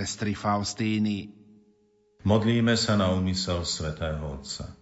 [0.00, 1.28] sestry Faustíny.
[2.24, 4.72] Modlíme sa na úmysel svätého Otca.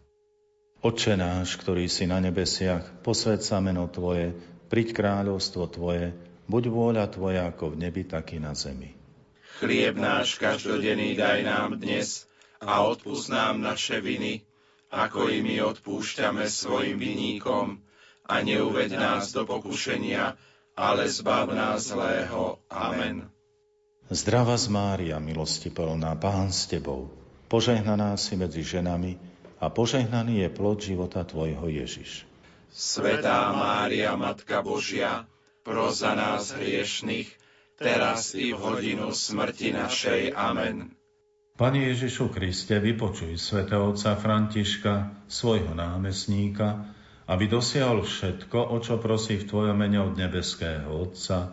[0.78, 4.30] Oče náš, ktorý si na nebesiach, posved sa meno Tvoje,
[4.70, 6.14] priď kráľovstvo Tvoje,
[6.46, 8.94] buď vôľa Tvoja ako v nebi, tak i na zemi.
[9.58, 12.30] Chlieb náš každodenný daj nám dnes
[12.62, 14.46] a odpúsť nám naše viny,
[14.94, 17.82] ako i my odpúšťame svojim viníkom
[18.30, 20.38] a neuved nás do pokušenia,
[20.78, 22.62] ale zbav nás zlého.
[22.70, 23.26] Amen.
[24.08, 27.12] Zdravá z Mária, milosti plná, Pán s Tebou,
[27.52, 29.20] požehnaná si medzi ženami
[29.60, 32.24] a požehnaný je plod života Tvojho Ježiš.
[32.72, 35.28] Svetá Mária, Matka Božia,
[35.60, 37.28] pros za nás hriešných,
[37.76, 40.32] teraz i v hodinu smrti našej.
[40.32, 40.96] Amen.
[41.60, 46.96] Pane Ježišu Kriste, vypočuj svätého otca Františka, svojho námestníka,
[47.28, 51.52] aby dosiahol všetko, o čo prosí v Tvojom mene od nebeského Otca,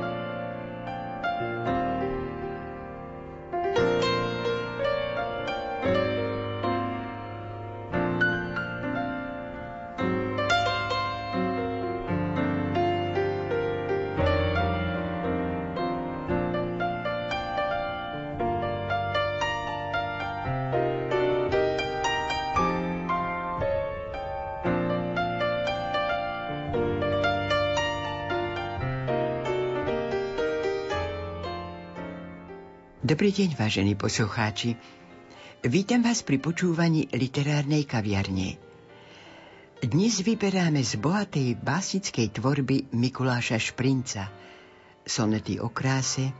[33.21, 34.73] Dobrý deň, vážení poslucháči.
[35.61, 38.57] Vítam vás pri počúvaní literárnej kaviarne.
[39.77, 44.25] Dnes vyberáme z bohatej básnickej tvorby Mikuláša Šprinca
[45.05, 46.33] sonety o kráse,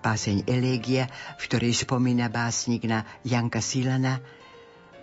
[0.00, 1.04] páseň Elégia,
[1.36, 4.16] v ktorej spomína básnik na Janka Silana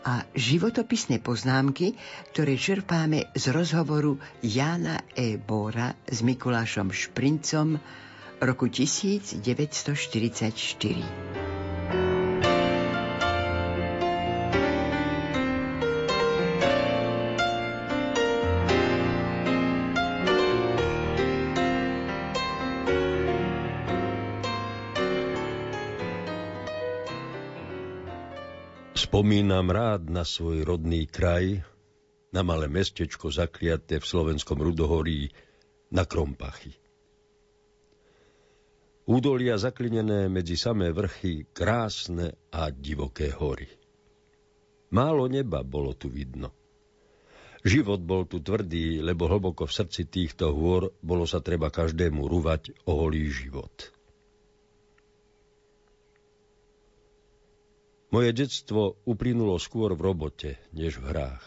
[0.02, 1.94] a životopisné poznámky,
[2.34, 5.38] ktoré čerpáme z rozhovoru Jána E.
[5.38, 7.78] Bóra s Mikulášom Šprincom
[8.40, 9.44] roku 1944.
[28.96, 31.60] Spomínam rád na svoj rodný kraj,
[32.32, 35.28] na malé mestečko zakliaté v slovenskom Rudohorí,
[35.92, 36.89] na Krompachy.
[39.10, 43.66] Údolia zaklinené medzi samé vrchy, krásne a divoké hory.
[44.94, 46.54] Málo neba bolo tu vidno.
[47.66, 52.86] Život bol tu tvrdý, lebo hlboko v srdci týchto hôr bolo sa treba každému ruvať
[52.86, 53.74] o holý život.
[58.14, 61.46] Moje detstvo uplynulo skôr v robote, než v hrách.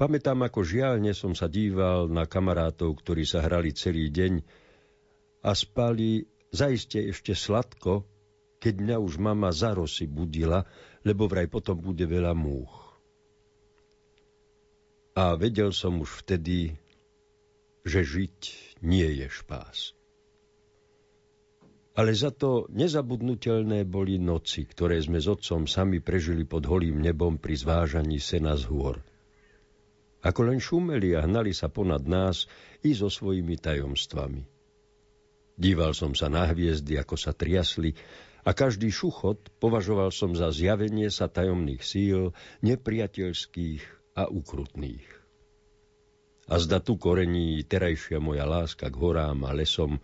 [0.00, 4.32] Pamätám, ako žiaľne som sa díval na kamarátov, ktorí sa hrali celý deň
[5.44, 8.08] a spali Zaiste ešte sladko,
[8.58, 10.64] keď mňa už mama za rosy budila,
[11.04, 12.72] lebo vraj potom bude veľa múch.
[15.18, 16.78] A vedel som už vtedy,
[17.82, 18.38] že žiť
[18.86, 19.92] nie je špás.
[21.98, 27.42] Ale za to nezabudnutelné boli noci, ktoré sme s otcom sami prežili pod holým nebom
[27.42, 29.02] pri zvážaní sena z hôr.
[30.22, 32.46] Ako len šumeli a hnali sa ponad nás
[32.86, 34.57] i so svojimi tajomstvami.
[35.58, 37.98] Díval som sa na hviezdy, ako sa triasli,
[38.46, 42.30] a každý šuchot považoval som za zjavenie sa tajomných síl,
[42.62, 43.82] nepriateľských
[44.14, 45.04] a ukrutných.
[46.48, 50.00] A zda tu korení terajšia moja láska k horám a lesom,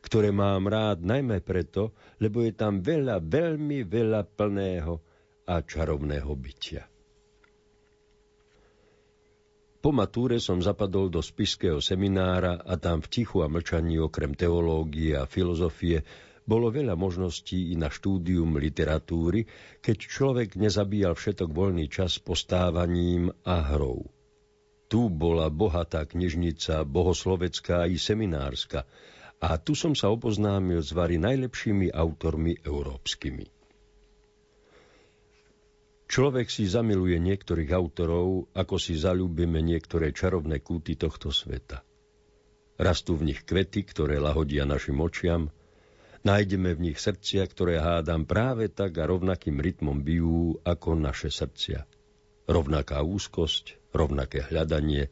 [0.00, 4.94] ktoré mám rád najmä preto, lebo je tam veľa, veľmi veľa plného
[5.50, 6.91] a čarovného bytia.
[9.82, 15.18] Po matúre som zapadol do spiského seminára a tam v tichu a mlčaní okrem teológie
[15.18, 16.06] a filozofie
[16.46, 19.42] bolo veľa možností i na štúdium literatúry,
[19.82, 24.06] keď človek nezabíjal všetok voľný čas postávaním a hrou.
[24.86, 28.86] Tu bola bohatá knižnica, bohoslovecká i seminárska
[29.42, 33.61] a tu som sa oboznámil s vari najlepšími autormi európskymi.
[36.12, 41.80] Človek si zamiluje niektorých autorov, ako si zalúbime niektoré čarovné kúty tohto sveta.
[42.76, 45.48] Rastú v nich kvety, ktoré lahodia našim očiam,
[46.20, 51.88] nájdeme v nich srdcia, ktoré hádam práve tak a rovnakým rytmom bijú ako naše srdcia.
[52.44, 55.08] Rovnaká úzkosť, rovnaké hľadanie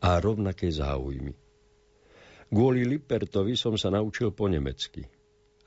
[0.00, 1.36] a rovnaké záujmy.
[2.48, 5.04] Kvôli Lipertovi som sa naučil po nemecky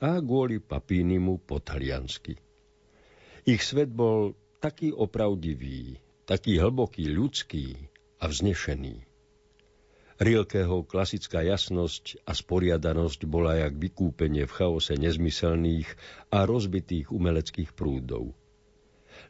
[0.02, 2.34] a kvôli Papínimu po taliansky.
[3.46, 7.90] Ich svet bol taký opravdivý, taký hlboký, ľudský
[8.22, 9.02] a vznešený.
[10.22, 15.90] Rilkeho klasická jasnosť a sporiadanosť bola jak vykúpenie v chaose nezmyselných
[16.30, 18.38] a rozbitých umeleckých prúdov.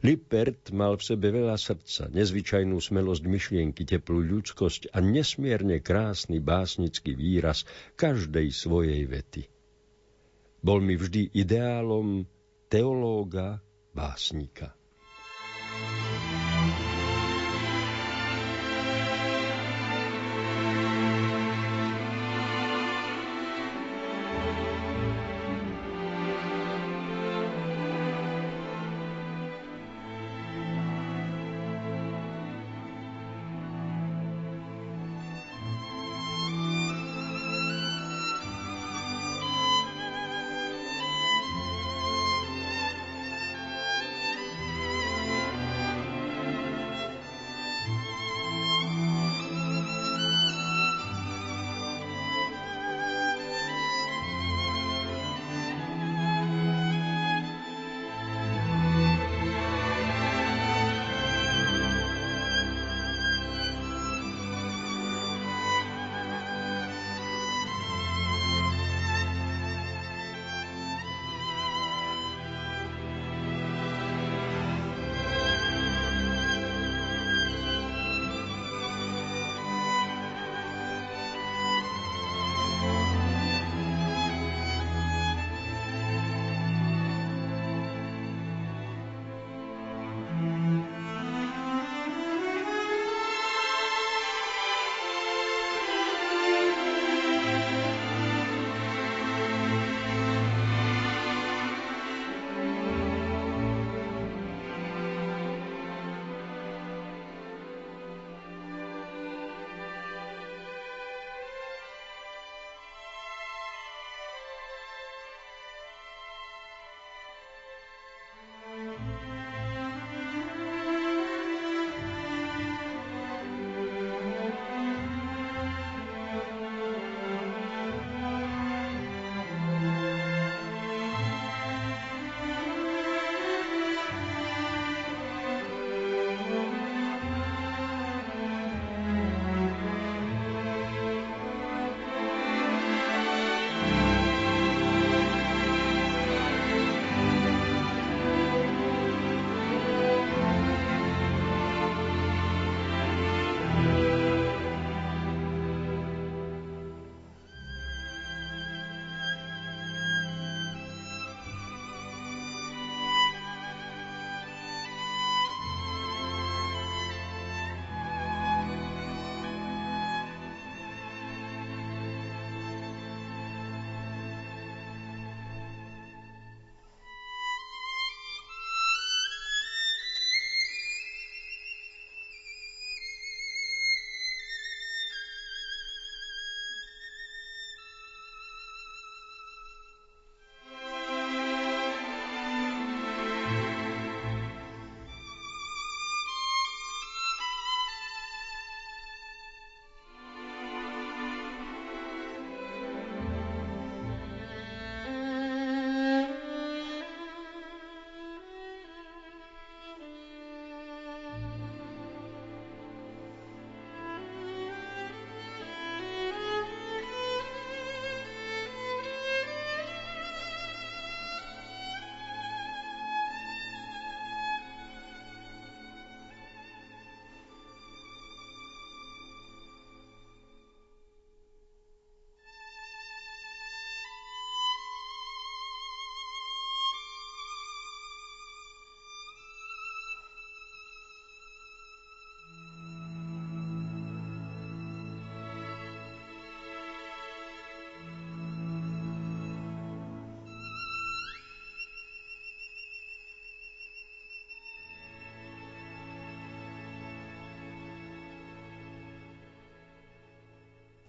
[0.04, 7.16] Lippert mal v sebe veľa srdca, nezvyčajnú smelosť myšlienky, teplú ľudskosť a nesmierne krásny básnický
[7.16, 7.64] výraz
[7.96, 9.48] každej svojej vety.
[10.60, 12.28] Bol mi vždy ideálom
[12.68, 13.64] teológa,
[13.96, 14.76] básnika.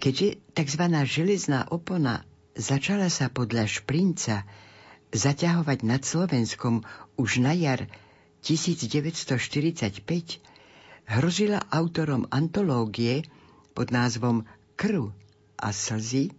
[0.03, 0.83] Keďže tzv.
[1.07, 2.27] železná opona
[2.60, 4.43] začala sa podľa Šprinca
[5.15, 6.83] zaťahovať nad Slovenskom
[7.15, 7.88] už na jar
[8.43, 10.03] 1945,
[11.07, 13.24] hrozila autorom antológie
[13.72, 14.43] pod názvom
[14.75, 15.15] Krv
[15.55, 16.36] a slzy,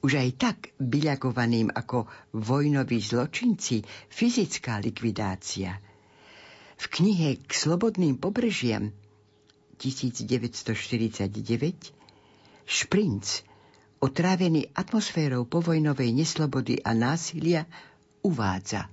[0.00, 5.84] už aj tak byľakovaným ako vojnoví zločinci, fyzická likvidácia.
[6.80, 8.88] V knihe K slobodným pobrežiam
[9.84, 11.95] 1949
[12.66, 13.46] Šprinc,
[14.02, 17.62] otrávený atmosférou povojnovej neslobody a násilia,
[18.26, 18.90] uvádza.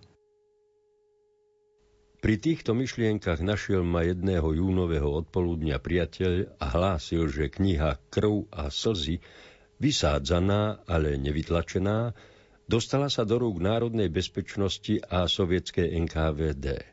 [2.21, 8.69] Pri týchto myšlienkach našiel ma jedného júnového odpoludňa priateľ a hlásil, že kniha Krv a
[8.69, 9.19] slzy,
[9.81, 12.13] vysádzaná, ale nevytlačená,
[12.69, 16.92] dostala sa do rúk Národnej bezpečnosti a sovietskej NKVD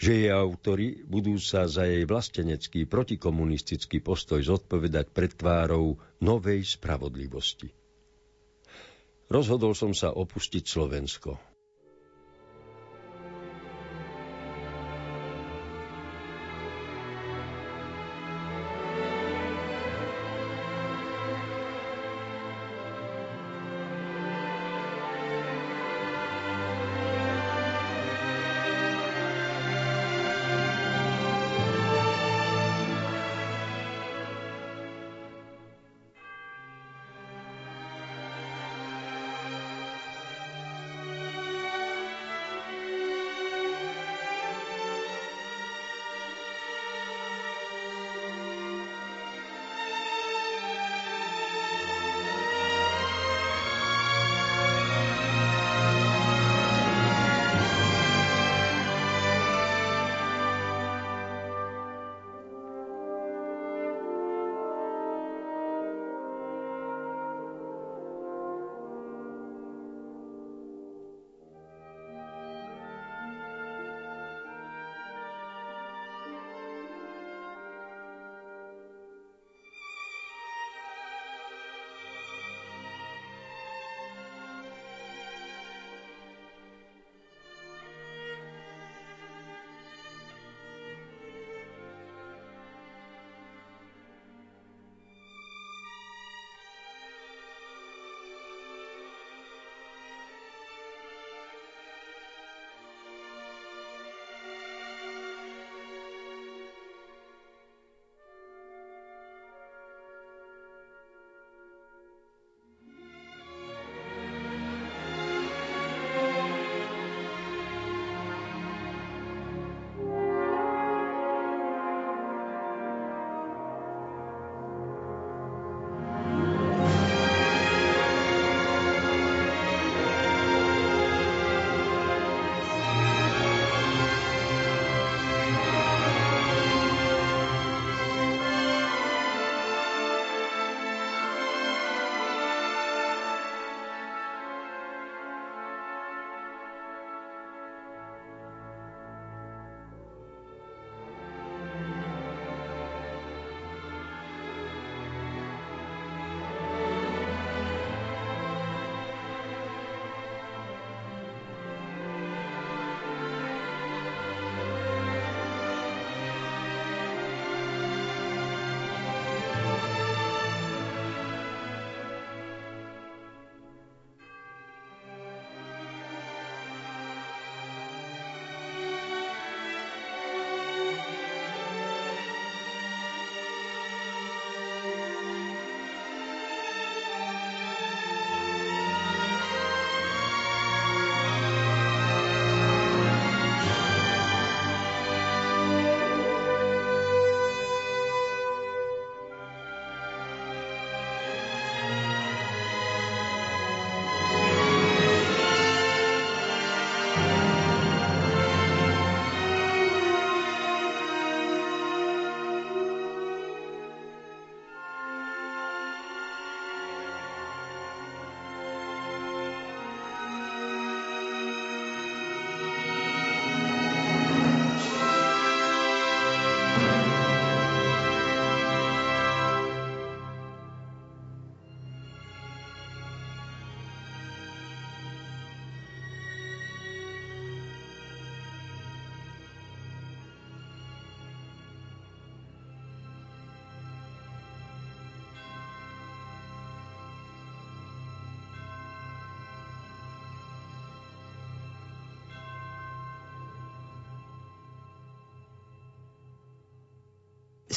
[0.00, 7.68] že jej autory budú sa za jej vlastenecký protikomunistický postoj zodpovedať pred tvárou novej spravodlivosti.
[9.28, 11.49] Rozhodol som sa opustiť Slovensko.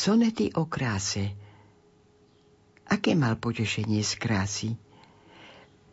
[0.03, 1.31] Sonety o kráse.
[2.91, 4.69] Aké mal potešenie z krásy?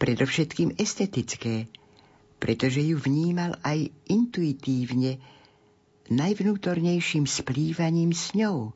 [0.03, 1.71] Predovšetkým estetické,
[2.43, 5.23] pretože ju vnímal aj intuitívne,
[6.11, 8.75] najvnútornejším splývaním s ňou,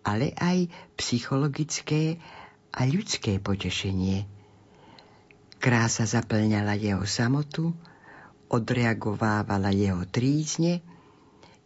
[0.00, 2.16] ale aj psychologické
[2.72, 4.24] a ľudské potešenie.
[5.60, 7.76] Krása zaplňala jeho samotu,
[8.48, 10.80] odreagovávala jeho trízne,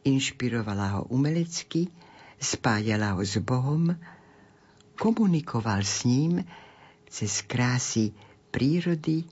[0.03, 1.95] inšpirovala ho umelecky,
[2.41, 3.97] spájala ho s Bohom,
[4.99, 6.45] komunikoval s ním
[7.11, 8.13] cez krásy
[8.51, 9.25] prírody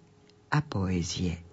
[0.50, 1.51] a poézie.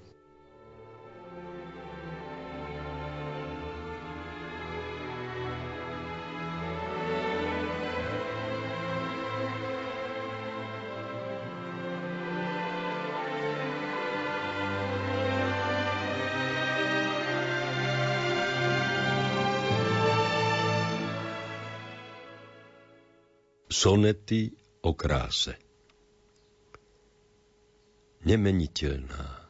[23.89, 24.53] Sonety
[24.85, 25.57] o kráse
[28.21, 29.49] Nemeniteľná,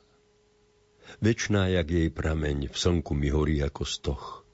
[1.19, 4.47] večná, jak jej prameň, v slnku mi horí ako stoch.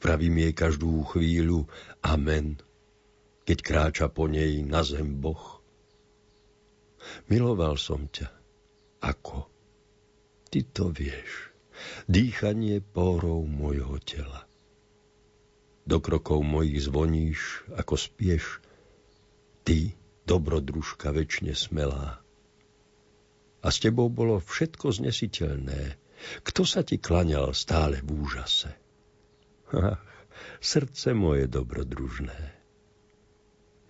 [0.00, 1.68] Pravím jej každú chvíľu
[2.00, 2.56] Amen,
[3.44, 5.60] keď kráča po nej na zem Boh.
[7.28, 8.32] Miloval som ťa.
[9.04, 9.44] Ako?
[10.48, 11.52] Ty to vieš.
[12.08, 14.48] Dýchanie pórov môjho tela
[15.90, 18.62] do krokov mojich zvoníš, ako spieš,
[19.66, 22.22] ty, dobrodružka väčšine smelá.
[23.60, 26.00] A s tebou bolo všetko znesiteľné.
[26.44, 28.72] Kto sa ti klaňal stále v úžase?
[29.72, 30.00] Ach,
[30.60, 32.56] srdce moje dobrodružné.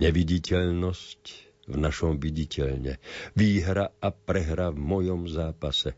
[0.00, 1.22] Neviditeľnosť
[1.70, 2.98] v našom viditeľne,
[3.36, 5.94] výhra a prehra v mojom zápase.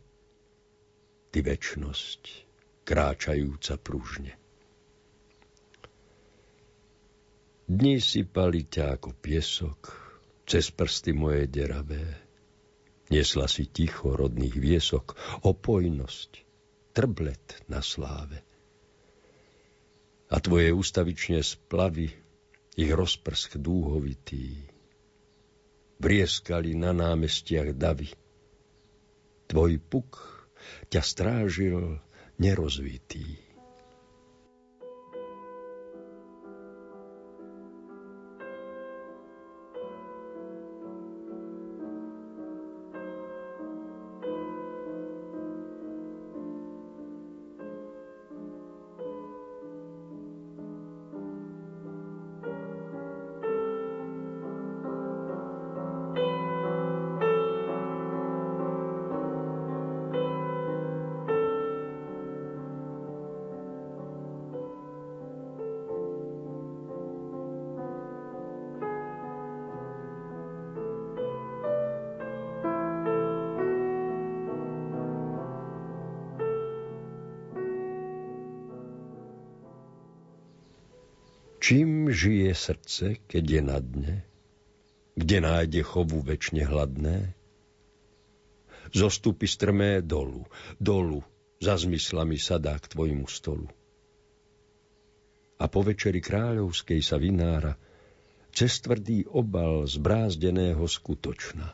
[1.32, 2.22] Ty väčnosť,
[2.84, 4.41] kráčajúca pružne.
[7.66, 9.80] Dni sypali ťa ako piesok,
[10.42, 12.02] cez prsty moje deravé.
[13.12, 15.14] Nesla si ticho rodných viesok,
[15.46, 16.30] opojnosť,
[16.96, 18.40] trblet na sláve.
[20.32, 22.08] A tvoje ustavične splavy,
[22.72, 24.64] ich rozprsk dúhovitý,
[26.00, 28.08] brieskali na námestiach davy.
[29.46, 30.10] Tvoj puk
[30.88, 32.00] ťa strážil
[32.40, 33.51] nerozvitý.
[82.54, 84.14] Srdce, keď je na dne?
[85.12, 87.36] Kde nájde chovu väčšine hladné?
[88.92, 90.44] Zostupy strmé dolu,
[90.80, 91.20] dolu,
[91.62, 93.70] za zmyslami sadá k tvojmu stolu.
[95.62, 97.78] A po večeri kráľovskej sa vynára
[98.50, 101.72] cez tvrdý obal zbrázdeného skutočna.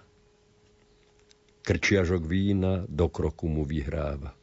[1.64, 4.36] Krčiažok vína do kroku mu vyhráva.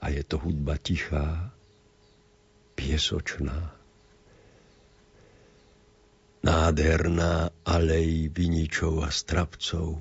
[0.00, 1.56] A je to hudba tichá,
[2.76, 3.72] piesočná.
[6.46, 9.98] Nádherná alej viničov a strapcov.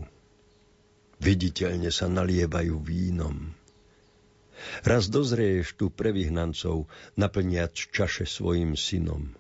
[1.18, 3.50] Viditeľne sa nalievajú vínom.
[4.86, 6.86] Raz dozrieš tu pre vyhnancov,
[7.18, 9.34] naplniac čaše svojim synom.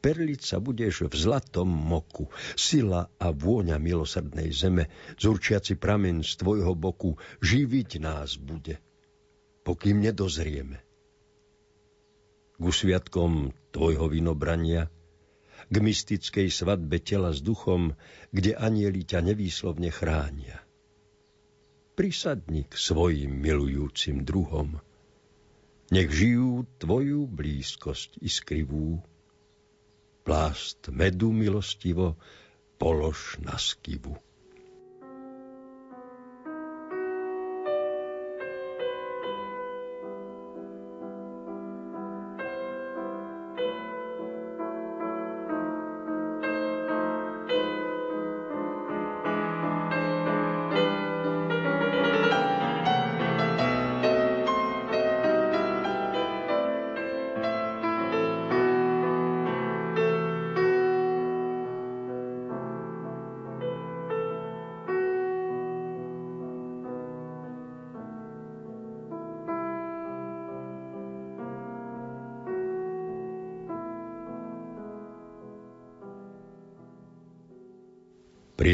[0.00, 4.88] Perliť sa budeš v zlatom moku, sila a vôňa milosrdnej zeme,
[5.20, 8.80] zurčiaci pramen z tvojho boku, živiť nás bude,
[9.60, 10.80] pokým nedozrieme.
[12.56, 14.88] Ku sviatkom tvojho vinobrania–
[15.72, 17.96] k mystickej svadbe tela s duchom,
[18.28, 20.60] kde anieli ťa nevýslovne chránia.
[21.96, 24.76] Prisadni k svojim milujúcim druhom.
[25.88, 29.00] Nech žijú tvoju blízkosť iskrivú.
[30.28, 32.20] Plást medu milostivo
[32.76, 34.16] polož na skivu.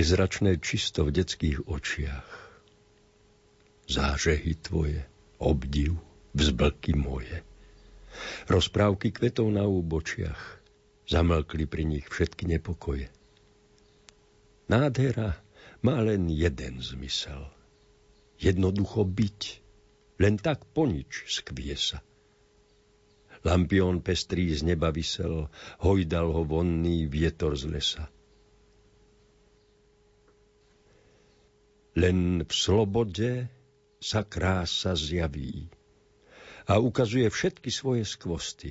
[0.08, 2.28] Priezračné čisto v detských očiach.
[3.92, 5.04] Zážehy tvoje,
[5.36, 6.00] obdiv,
[6.32, 7.44] vzblky moje.
[8.48, 10.64] Rozprávky kvetov na úbočiach.
[11.04, 13.12] Zamlkli pri nich všetky nepokoje.
[14.72, 15.44] Nádhera
[15.84, 17.44] má len jeden zmysel.
[18.40, 19.40] Jednoducho byť.
[20.24, 22.00] Len tak po nič skvie sa.
[23.44, 25.52] Lampión pestrý z neba vysel,
[25.84, 28.08] hojdal ho vonný vietor z lesa.
[31.98, 33.50] Len v slobode
[33.98, 35.66] sa krása zjaví
[36.70, 38.70] a ukazuje všetky svoje skvosty.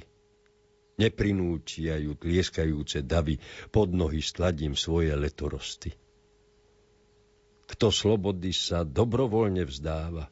[0.95, 3.35] Neprinútia ju tlieskajúce davy,
[3.67, 5.91] pod nohy stladím svoje letorosty.
[7.67, 10.31] Kto slobody sa dobrovoľne vzdáva,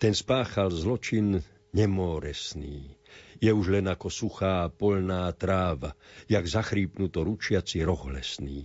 [0.00, 1.44] ten spáchal zločin
[1.76, 2.88] nemóresný.
[3.36, 5.92] Je už len ako suchá polná tráva,
[6.24, 8.64] jak zachrípnuto ručiaci roh lesný.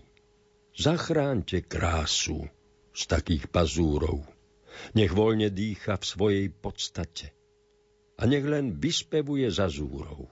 [0.71, 2.47] Zachránte krásu
[2.97, 4.25] z takých pazúrov
[4.93, 7.33] nech voľne dýcha v svojej podstate.
[8.17, 10.29] A nech len vyspevuje za zúrou.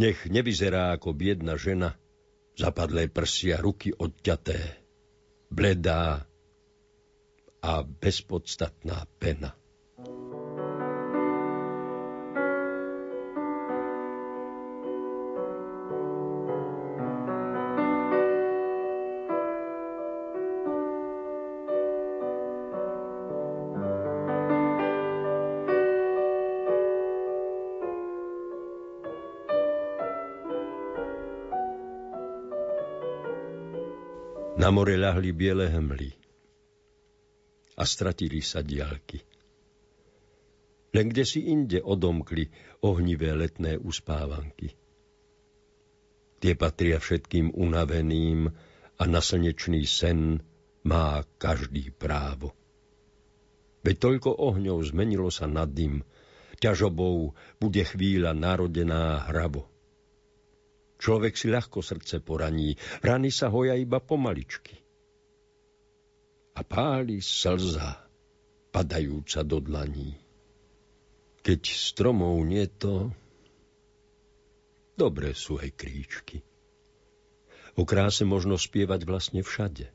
[0.00, 1.98] Nech nevyzerá ako biedna žena,
[2.54, 4.60] zapadlé prsia, ruky odťaté,
[5.50, 6.24] bledá
[7.60, 9.52] a bezpodstatná pena.
[34.64, 36.08] Na more ľahli biele hmly
[37.76, 39.20] a stratili sa diálky.
[40.96, 42.48] Len kde si inde odomkli
[42.80, 44.72] ohnivé letné uspávanky.
[46.40, 48.48] Tie patria všetkým unaveným
[48.96, 50.40] a na slnečný sen
[50.88, 52.56] má každý právo.
[53.84, 56.00] Veď toľko ohňov zmenilo sa na dym,
[56.56, 59.73] ťažobou bude chvíľa narodená hravo.
[61.04, 62.72] Človek si ľahko srdce poraní,
[63.04, 64.80] rany sa hoja iba pomaličky.
[66.56, 68.08] A páli slza,
[68.72, 70.16] padajúca do dlaní.
[71.44, 73.12] Keď stromov nie to,
[74.96, 76.40] dobré sú aj kríčky.
[77.76, 79.92] O kráse možno spievať vlastne všade.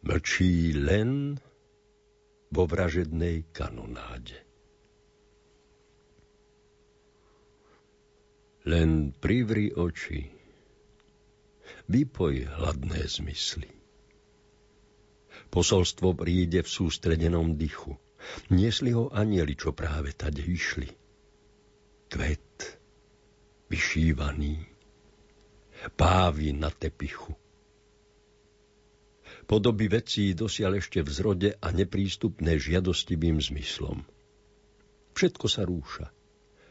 [0.00, 1.36] Mlčí len
[2.48, 4.53] vo vražednej kanonáde.
[8.64, 10.24] Len privri oči,
[11.84, 13.68] vypoj hladné zmysly.
[15.52, 17.92] Posolstvo príde v sústredenom dychu.
[18.48, 20.88] Niesli ho anieli, čo práve tade išli.
[22.08, 22.80] Kvet,
[23.68, 24.56] vyšívaný,
[25.92, 27.36] pávy na tepichu.
[29.44, 34.08] Podoby vecí dosiaľ ešte v zrode a neprístupné žiadostivým zmyslom.
[35.12, 36.13] Všetko sa rúša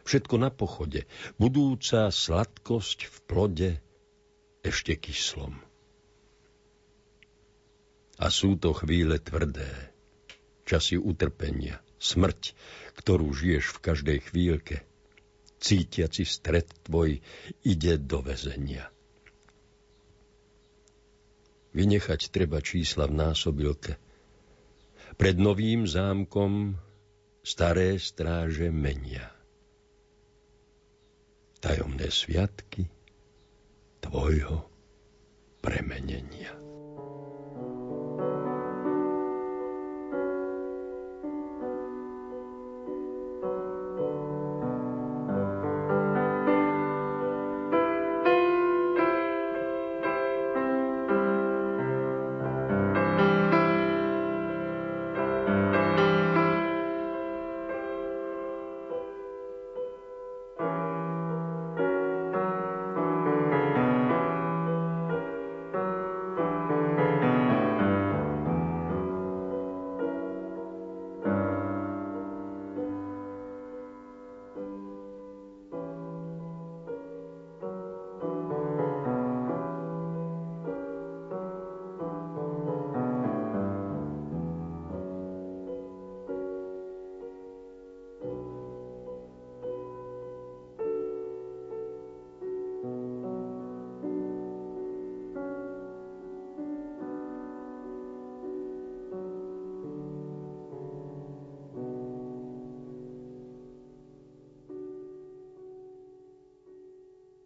[0.04, 1.08] všetko na pochode,
[1.40, 3.72] budúca sladkosť v plode
[4.64, 5.60] ešte kyslom.
[8.20, 9.68] A sú to chvíle tvrdé,
[10.64, 12.56] časy utrpenia, smrť,
[12.96, 14.78] ktorú žiješ v každej chvíľke.
[15.64, 17.24] Cítiaci stred tvoj
[17.64, 18.92] ide do väzenia.
[21.74, 23.98] Vynechať treba čísla v násobilke.
[25.16, 26.78] Pred novým zámkom
[27.42, 29.34] staré stráže menia
[31.64, 32.84] tajomné sviatky
[34.04, 34.68] tvojho
[35.64, 36.63] premenenia.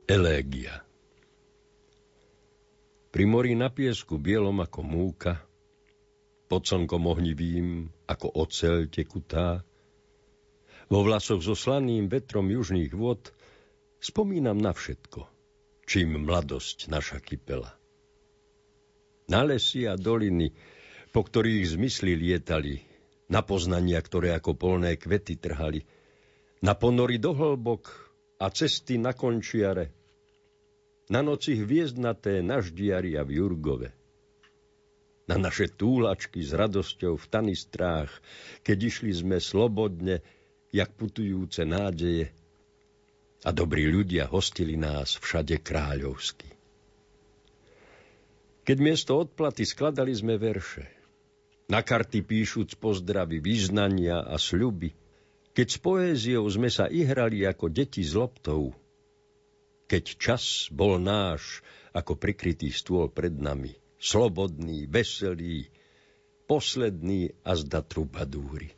[0.07, 0.87] Elégia
[3.11, 5.43] Pri mori na piesku bielom ako múka,
[6.47, 9.67] pod slnkom ohnivým ako oceľ tekutá,
[10.87, 13.35] vo vlasoch so slaným vetrom južných vôd
[13.99, 15.27] spomínam na všetko,
[15.83, 17.75] čím mladosť naša kypela.
[19.27, 20.55] Na lesy a doliny,
[21.11, 22.79] po ktorých zmysly lietali,
[23.27, 25.83] na poznania, ktoré ako polné kvety trhali,
[26.63, 27.91] na ponory do hlbok
[28.39, 29.96] a cesty na končiare,
[31.07, 33.89] na noci hviezdnaté na ždiari a v Jurgove,
[35.27, 38.11] na naše túlačky s radosťou v tanistrách,
[38.63, 40.23] keď išli sme slobodne,
[40.71, 42.31] jak putujúce nádeje,
[43.45, 46.49] a dobrí ľudia hostili nás všade kráľovsky.
[48.67, 50.97] Keď miesto odplaty skladali sme verše,
[51.67, 54.95] na karty píšuc pozdravy, význania a sľuby.
[55.51, 58.71] Keď s poéziou sme sa ihrali ako deti s loptou,
[59.89, 61.65] keď čas bol náš
[61.97, 65.65] ako prikrytý stôl pred nami, slobodný, veselý,
[66.45, 68.76] posledný a zda trubadúry.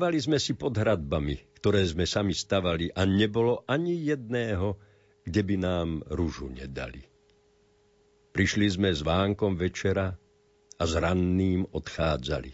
[0.00, 4.80] Spievali sme si pod hradbami, ktoré sme sami stavali a nebolo ani jedného,
[5.28, 7.04] kde by nám rúžu nedali.
[8.32, 10.08] Prišli sme s vánkom večera
[10.80, 12.48] a s ranným odchádzali.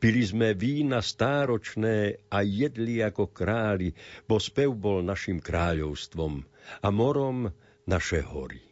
[0.00, 3.92] Pili sme vína stáročné a jedli ako králi,
[4.24, 6.48] bo spev bol našim kráľovstvom
[6.80, 7.52] a morom
[7.84, 8.64] naše hory.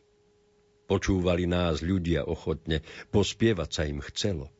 [0.88, 2.80] Počúvali nás ľudia ochotne,
[3.12, 4.55] pospievať sa im chcelo.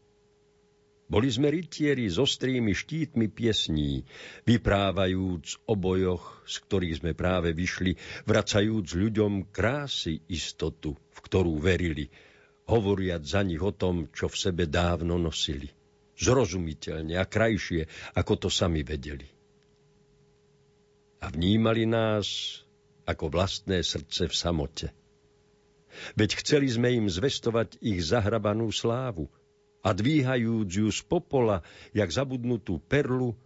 [1.06, 4.02] Boli sme rytieri s ostrými štítmi piesní,
[4.42, 7.94] vyprávajúc o bojoch, z ktorých sme práve vyšli,
[8.26, 12.10] vracajúc ľuďom krásy istotu, v ktorú verili,
[12.66, 15.70] hovoriať za nich o tom, čo v sebe dávno nosili.
[16.18, 17.86] Zrozumiteľne a krajšie,
[18.18, 19.30] ako to sami vedeli.
[21.22, 22.58] A vnímali nás
[23.06, 24.86] ako vlastné srdce v samote.
[26.18, 29.30] Veď chceli sme im zvestovať ich zahrabanú slávu–
[29.86, 31.62] a dvíhajúc ju z popola,
[31.94, 33.38] jak zabudnutú perlu,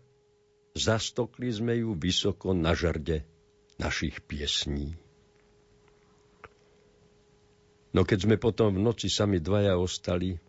[0.72, 3.28] zastokli sme ju vysoko na žrde
[3.76, 4.96] našich piesní.
[7.92, 10.40] No keď sme potom v noci sami dvaja ostali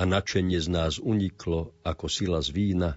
[0.00, 2.96] a načenie z nás uniklo ako sila z vína,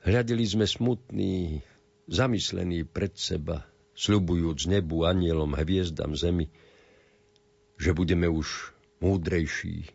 [0.00, 1.60] hľadili sme smutný,
[2.08, 6.48] zamyslený pred seba, sľubujúc nebu, anielom, hviezdam zemi,
[7.76, 9.88] že budeme už múdrejší,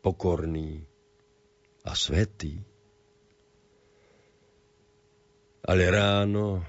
[0.00, 0.84] pokorný
[1.84, 2.60] a svetý.
[5.64, 6.60] Ale ráno,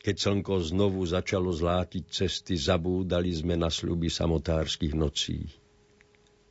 [0.00, 5.48] keď slnko znovu začalo zlátiť cesty, zabúdali sme na sľuby samotárskych nocí.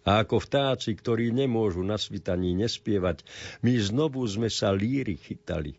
[0.06, 3.26] A ako vtáci, ktorí nemôžu na svitaní nespievať,
[3.66, 5.74] my znovu sme sa líry chytali,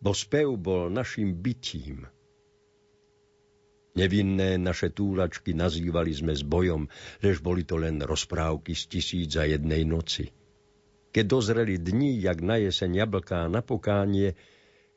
[0.00, 2.08] bo spev bol našim bytím–
[3.94, 6.90] Nevinné naše túlačky nazývali sme s bojom,
[7.22, 10.34] lež boli to len rozprávky z tisíc za jednej noci.
[11.14, 14.34] Keď dozreli dni, jak na jeseň jablká na pokánie,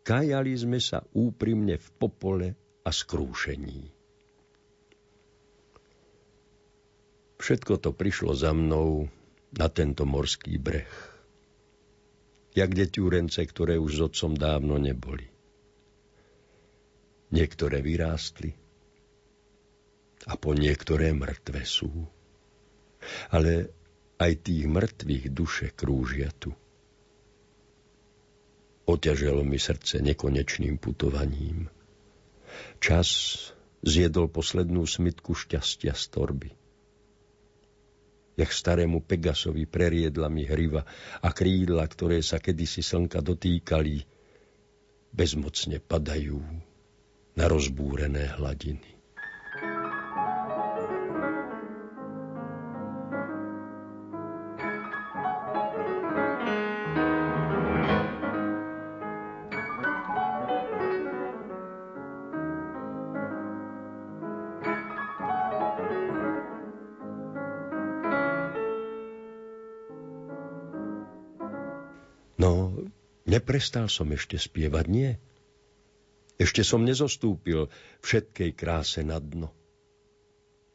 [0.01, 2.47] kajali sme sa úprimne v popole
[2.81, 3.93] a skrúšení.
[7.37, 9.05] Všetko to prišlo za mnou
[9.53, 10.89] na tento morský breh.
[12.57, 15.29] Jak deťúrence, ktoré už s otcom dávno neboli.
[17.29, 18.57] Niektoré vyrástli,
[20.27, 21.89] a po niektoré mŕtve sú.
[23.31, 23.71] Ale
[24.19, 26.51] aj tých mŕtvych duše krúžia tu.
[28.87, 31.71] Oťaželo mi srdce nekonečným putovaním.
[32.79, 33.07] Čas
[33.83, 36.51] zjedol poslednú smitku šťastia z torby.
[38.37, 40.85] Jak starému Pegasovi preriedla mi hriva
[41.19, 44.05] a krídla, ktoré sa kedysi slnka dotýkali,
[45.09, 46.37] bezmocne padajú
[47.33, 48.96] na rozbúrené hladiny.
[73.57, 75.17] Neprestal som ešte spievať, nie?
[76.37, 77.73] Ešte som nezostúpil
[78.05, 79.49] všetkej kráse na dno.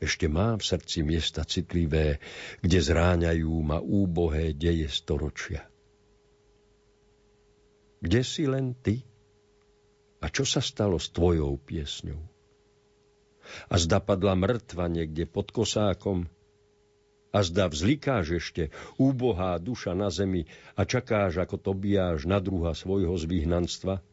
[0.02, 2.18] Ešte mám v srdci miesta citlivé,
[2.58, 5.62] kde zráňajú ma úbohé deje storočia.
[8.02, 9.06] Kde si len ty?
[10.18, 12.18] A čo sa stalo s tvojou piesňou?
[13.70, 16.26] A zda padla mŕtva niekde pod kosákom,
[17.32, 18.68] a zda vzlikáš ešte,
[19.00, 20.44] úbohá duša na zemi
[20.76, 24.04] a čakáš, ako to bijáš na druha svojho zvyhnanstva?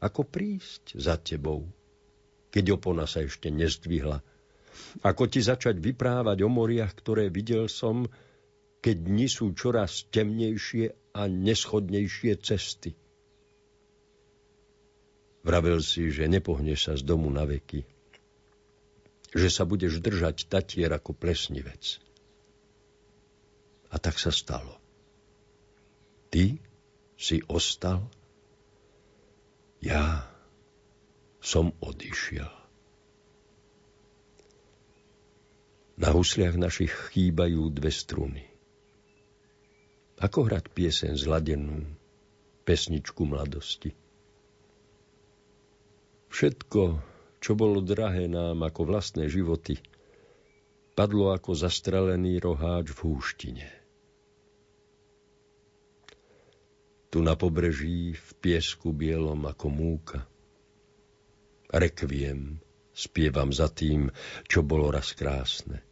[0.00, 1.68] Ako prísť za tebou,
[2.48, 4.24] keď opona sa ešte nezdvihla?
[5.04, 8.08] Ako ti začať vyprávať o moriach, ktoré videl som,
[8.80, 12.96] keď dni sú čoraz temnejšie a neschodnejšie cesty?
[15.44, 17.84] Vravel si, že nepohneš sa z domu na veky,
[19.32, 22.00] že sa budeš držať tatier ako plesnivec.
[23.92, 24.76] A tak sa stalo.
[26.32, 26.56] Ty
[27.16, 28.08] si ostal,
[29.84, 30.28] ja
[31.42, 32.48] som odišiel.
[36.00, 38.44] Na husliach našich chýbajú dve struny.
[40.22, 41.84] Ako hrať piesen zladenú,
[42.64, 43.92] pesničku mladosti?
[46.32, 47.11] Všetko,
[47.42, 49.82] čo bolo drahé nám ako vlastné životy,
[50.94, 53.66] padlo ako zastrelený roháč v húštine.
[57.10, 60.24] Tu na pobreží v piesku bielom ako múka.
[61.68, 62.62] Rekviem
[62.94, 64.14] spievam za tým,
[64.46, 65.82] čo bolo raz krásne.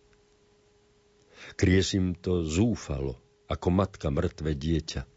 [1.59, 3.19] Kriesím to zúfalo,
[3.51, 5.10] ako matka mŕtve dieťa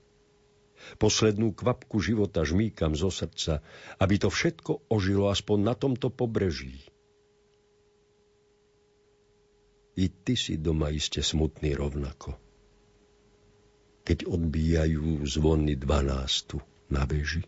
[1.00, 3.64] Poslednú kvapku života žmýkam zo srdca,
[3.98, 6.84] aby to všetko ožilo aspoň na tomto pobreží.
[9.94, 12.34] I ty si doma iste smutný rovnako.
[14.04, 16.60] Keď odbíjajú zvony dvanástu
[16.92, 17.46] na veži.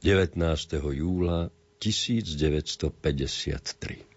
[0.00, 0.40] 19.
[0.80, 4.09] júla 1953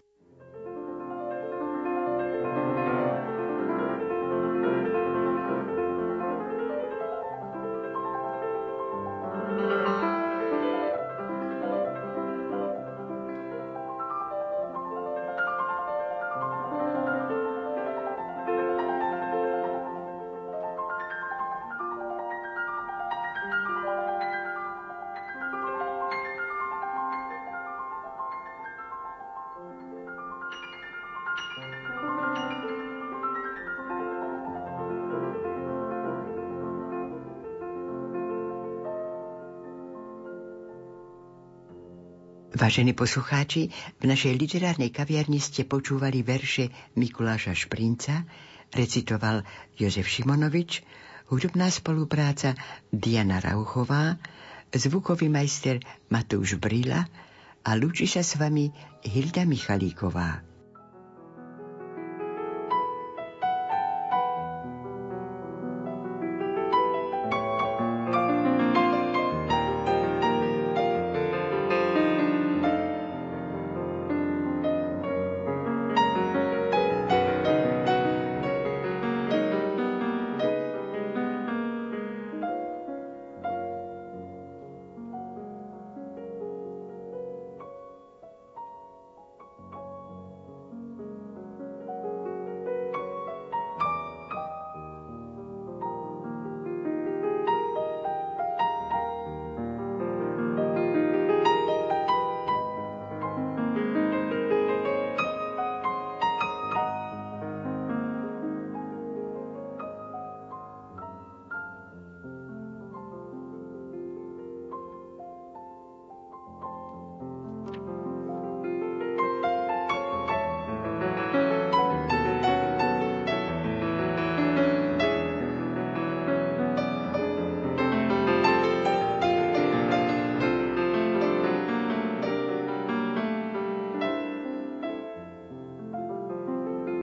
[42.63, 43.67] Vážení poslucháči,
[43.99, 48.23] v našej literárnej kaviarni ste počúvali verše Mikuláša Šprinca,
[48.71, 49.43] recitoval
[49.75, 50.79] Jozef Šimonovič,
[51.27, 52.55] hudobná spolupráca
[52.87, 54.15] Diana Rauchová,
[54.71, 57.03] zvukový majster Matúš Brila
[57.67, 58.71] a lúči sa s vami
[59.03, 60.52] Hilda Michalíková.